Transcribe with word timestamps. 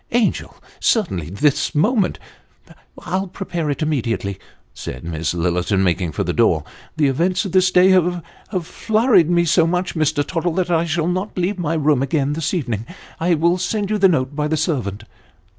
"Angel! 0.11 0.55
Certainly 0.79 1.29
this 1.29 1.75
moment!"" 1.75 2.17
I'll 3.05 3.27
prepare 3.27 3.69
it 3.69 3.83
immediately," 3.83 4.39
said 4.73 5.03
Miss 5.03 5.35
Lillerton, 5.35 5.83
making 5.83 6.11
for 6.13 6.23
the 6.23 6.33
door;" 6.33 6.63
the 6.97 7.05
events 7.05 7.45
of 7.45 7.51
this 7.51 7.69
day 7.69 7.89
have 7.91 8.23
flurried 8.65 9.29
me 9.29 9.45
so 9.45 9.67
much, 9.67 9.93
Mr. 9.93 10.25
Tottle, 10.25 10.53
that 10.53 10.71
I 10.71 10.85
shall 10.85 11.05
not 11.07 11.37
leave 11.37 11.59
my 11.59 11.75
room 11.75 12.01
again 12.01 12.33
this 12.33 12.51
evening; 12.51 12.87
I 13.19 13.35
will 13.35 13.59
send 13.59 13.91
you 13.91 13.99
the 13.99 14.09
note 14.09 14.35
by 14.35 14.47
the 14.47 14.57
servant." 14.57 15.03